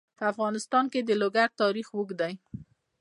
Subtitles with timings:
[0.17, 2.33] په افغانستان کې د لوگر تاریخ اوږد دی.